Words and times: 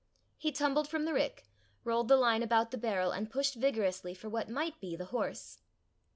He 0.35 0.51
tumbled 0.51 0.87
from 0.87 1.05
the 1.05 1.13
rick, 1.13 1.43
rolled 1.83 2.07
the 2.07 2.17
line 2.17 2.41
about 2.41 2.71
the 2.71 2.77
barrel, 2.79 3.11
and 3.11 3.29
pushed 3.29 3.53
vigorously 3.53 4.15
for 4.15 4.29
what 4.29 4.49
might 4.49 4.81
be 4.81 4.95
the 4.95 5.05
horse. 5.13 5.59